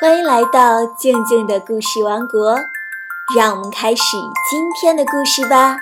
[0.00, 2.58] 欢迎来到静静的故事王国，
[3.36, 4.16] 让我们开始
[4.50, 5.76] 今天的故事吧。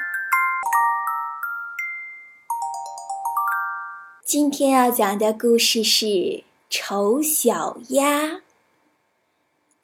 [4.25, 6.07] 今天要讲的故事是
[6.69, 8.25] 《丑小鸭》。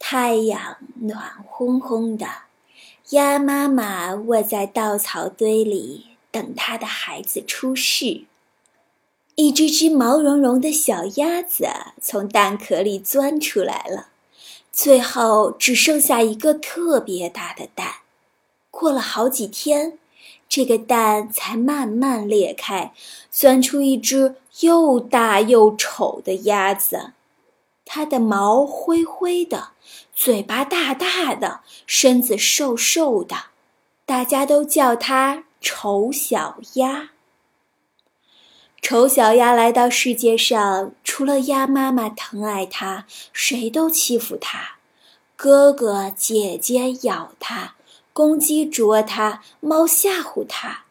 [0.00, 2.26] 太阳暖烘烘的，
[3.10, 8.24] 鸭妈妈卧在稻草堆里，等它的孩子出世。
[9.36, 11.68] 一只只毛茸茸的小鸭子
[12.00, 14.08] 从蛋壳里钻出来了，
[14.74, 17.94] 最后只剩下一个特别大的蛋。
[18.72, 20.00] 过了好几天，
[20.48, 22.92] 这个蛋才慢慢裂开，
[23.30, 27.12] 钻出一只又大又丑的鸭子。
[27.84, 29.68] 它的毛灰灰的，
[30.12, 33.36] 嘴巴大大的，身子瘦瘦的，
[34.04, 37.10] 大家都叫它丑小鸭。
[38.84, 44.72] 丑小鸭来到世界上，除了鸭妈妈疼爱它，谁都欺负它。
[45.36, 47.76] 哥哥姐姐咬它，
[48.12, 50.84] 公鸡啄它，猫吓唬它。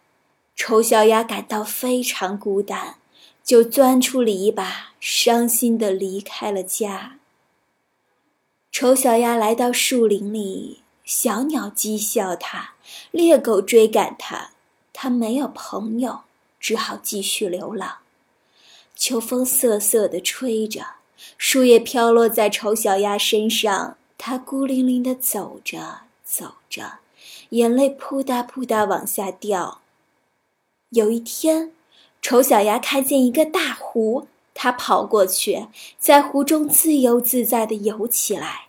[0.56, 2.96] 丑小鸭感到非常孤单，
[3.44, 4.66] 就钻出篱笆，
[5.00, 7.20] 伤心地离开了家。
[8.72, 12.72] 丑小鸭来到树林里，小鸟讥笑它，
[13.12, 14.50] 猎狗追赶它，
[14.92, 16.22] 它没有朋友。
[16.64, 17.98] 只好继续流浪。
[18.96, 20.86] 秋风瑟瑟地吹着，
[21.38, 27.00] 树叶飘落在丑小鸭身上，它孤零零地走着走着，
[27.50, 29.82] 眼泪扑嗒扑嗒往下掉。
[30.92, 31.74] 有一天，
[32.22, 35.68] 丑小鸭看见一个大湖，它跑过去，
[36.00, 38.68] 在湖中自由自在地游起来。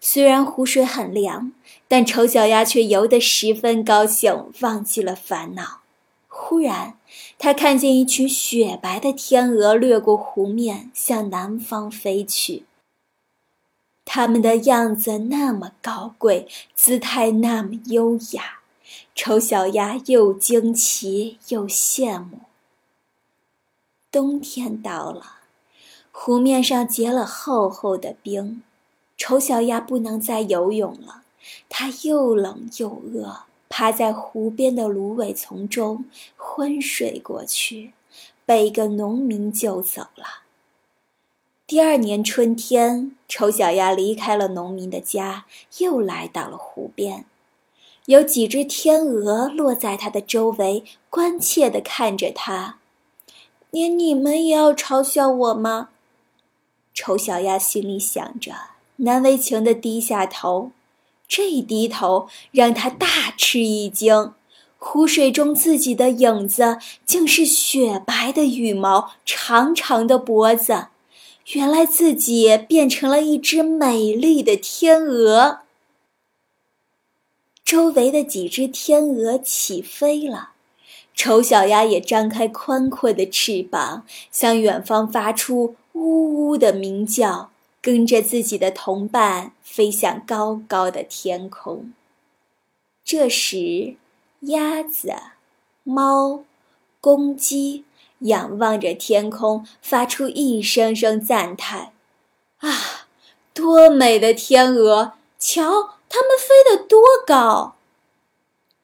[0.00, 1.52] 虽然湖水很凉，
[1.86, 5.80] 但丑小鸭却游得十分高兴，忘记了烦恼。
[6.28, 6.95] 忽然，
[7.38, 12.64] 他看见一群雪白的天鹅掠过湖面，向南方飞去。
[14.04, 18.60] 它们的样子那么高贵，姿态那么优雅，
[19.14, 22.40] 丑小鸭又惊奇又羡慕。
[24.10, 25.38] 冬天到了，
[26.12, 28.62] 湖面上结了厚厚的冰，
[29.16, 31.22] 丑小鸭不能再游泳了，
[31.68, 33.44] 它又冷又饿。
[33.68, 36.04] 趴在湖边的芦苇丛中
[36.56, 37.92] 昏睡过去，
[38.46, 40.44] 被一个农民救走了。
[41.66, 45.44] 第二年春天，丑小鸭离开了农民的家，
[45.80, 47.26] 又来到了湖边。
[48.06, 52.78] 有几只天鹅落在它的周围，关切地看着它。
[53.70, 55.90] 连你们也要嘲笑我吗？
[56.94, 58.54] 丑小鸭心里想着，
[58.96, 60.70] 难为情地低下头。
[61.28, 64.32] 这一低头，让它大吃一惊。
[64.78, 70.88] 湖水中自己的影子，竟是雪白的羽毛、长长的脖子。
[71.52, 75.60] 原来自己变成了一只美丽的天鹅。
[77.64, 80.50] 周围的几只天鹅起飞了，
[81.14, 87.50] 丑小鸭也张开宽阔的翅膀，向远方发出呜呜的鸣叫。
[87.82, 91.92] 跟着自己的同伴飞向高高的天空。
[93.04, 93.94] 这时，
[94.40, 95.14] 鸭子、
[95.82, 96.44] 猫、
[97.00, 97.84] 公鸡
[98.20, 101.92] 仰望着天空，发出一声声赞叹
[102.60, 103.06] ：“啊，
[103.52, 105.14] 多美的天鹅！
[105.38, 107.76] 瞧，它们飞得多高！”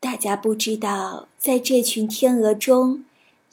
[0.01, 3.05] 大家不知道，在这群天鹅中，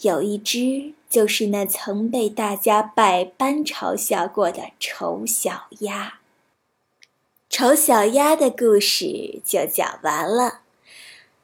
[0.02, 0.94] 有一只。
[1.10, 6.20] 就是那曾被大家百般嘲笑过的丑小鸭。
[7.50, 10.60] 丑小鸭的故事就讲完了。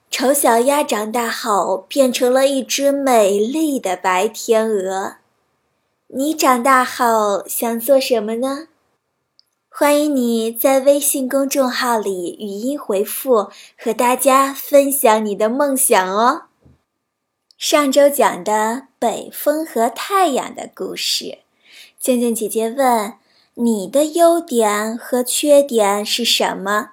[0.10, 5.18] 丑小鸭长大后变成了一只美丽的白天鹅。
[6.08, 8.68] 你长大后想做什么呢？
[9.70, 16.44] 欢迎你在微信公众号里语音回复，和大家分享你的梦想哦。
[17.58, 21.40] 上周讲的北风和太阳的故事，
[22.00, 23.16] 静静姐姐问
[23.56, 26.92] ：“你的优点和缺点是什么？”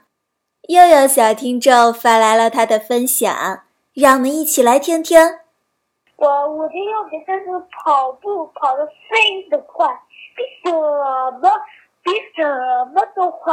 [0.68, 3.34] 又有小听众发来了他的分享，
[3.94, 5.18] 让我们一起来听听。
[6.14, 9.84] 我我的优点就是跑步跑得飞得快，
[10.36, 11.50] 比什么
[12.04, 12.44] 比什
[12.94, 13.52] 么都快，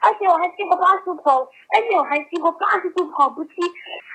[0.00, 3.54] 而且我还见过八十跑，而且我还见过八十度跑步机，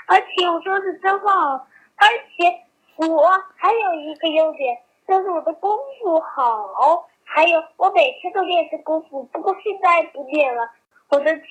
[0.05, 1.67] 而且我说的是真话。
[1.95, 2.07] 而
[2.37, 7.07] 且我还有一个优点，就是我的功夫好。
[7.23, 10.69] 还有我每天都练习功夫，不过现在不练了。
[11.09, 11.43] 我的缺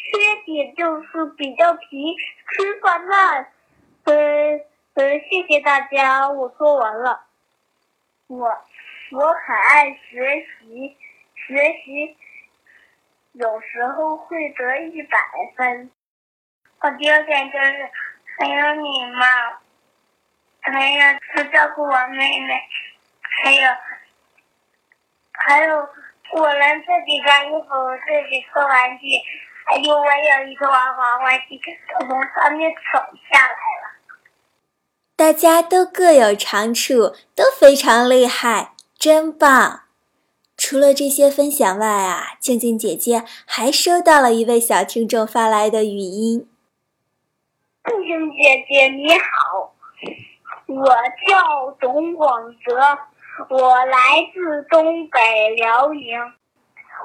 [0.44, 2.14] 点就是比较皮，
[2.50, 3.48] 吃饭慢。
[4.04, 4.60] 嗯
[4.94, 7.24] 嗯，谢谢大家，我说完了。
[8.28, 8.48] 我
[9.12, 10.96] 我很爱学习，
[11.34, 12.16] 学习
[13.32, 15.18] 有时候会得一百
[15.56, 15.90] 分。
[16.80, 17.90] 我第二点就是
[18.38, 19.24] 很有礼貌，
[20.60, 22.62] 还有多照顾我妹妹，
[23.20, 23.70] 还有
[25.32, 25.88] 还有
[26.32, 27.68] 我能自己穿衣服，
[28.06, 29.06] 自己做玩具，
[29.68, 31.60] 还有我有一个娃娃玩具
[31.98, 33.96] 从上面走下来了。
[35.16, 39.80] 大家都各有长处，都非常厉害，真棒！
[40.56, 46.48] 除了这些分享外啊，静静姐姐还收到了一位小听众发来的语音。
[47.84, 49.74] 静静姐姐你好，
[50.66, 50.86] 我
[51.28, 52.98] 叫董广泽，
[53.48, 53.98] 我来
[54.32, 56.18] 自东北辽宁，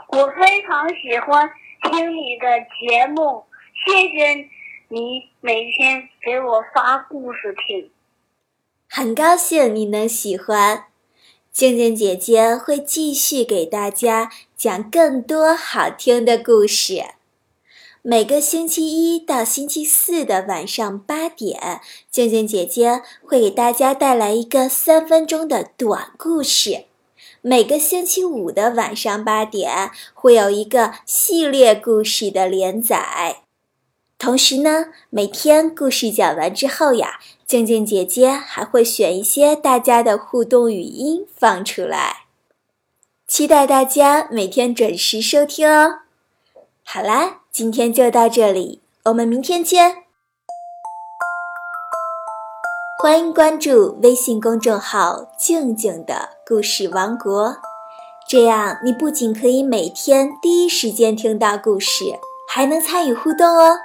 [0.10, 2.48] 我非常喜欢听你的
[2.80, 3.45] 节目，
[3.86, 4.50] 谢谢
[4.89, 7.89] 你每天给我发故事听。
[8.88, 10.86] 很高兴你能喜欢。
[11.51, 17.04] 静静姐姐会继续给大家讲更多好听的故事。
[18.04, 26.86] 每个星期一到星期四的晚上八点，静静姐姐会给大家带来一个三分钟的短故事。
[27.42, 33.42] 每个星期五的晚上八点，会有一个系列故事的连载。
[34.20, 37.20] 同时呢，每天故事讲完之后呀。
[37.48, 42.28] 静静姐姐还会选一些大家的互动语音放出来，
[43.28, 46.00] 期待大家每天准时收听哦。
[46.84, 50.04] 好啦，今天就到这里，我们明天见。
[53.01, 57.57] 欢迎关注微信公众号“静静的故事王国”，
[58.30, 63.80] 这样你不仅可以每天第一时间听到故事，还能参与互动哦。